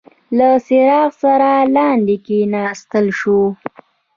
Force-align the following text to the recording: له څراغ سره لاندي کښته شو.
له 0.37 0.49
څراغ 0.67 1.09
سره 1.23 1.51
لاندي 1.75 2.17
کښته 2.25 2.99
شو. 3.19 3.41